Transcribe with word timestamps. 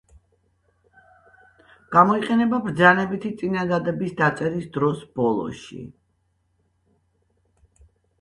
გამოიყენება 1.95 2.59
ბრძანებითი 2.67 3.31
წინადადების 3.41 4.15
დაწერის 4.21 4.65
დროს, 4.79 5.05
ბოლოში. 5.21 5.79